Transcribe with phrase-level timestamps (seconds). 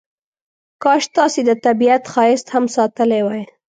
[0.83, 3.43] کاش تاسې د طبیعت ښایست هم ساتلی وای.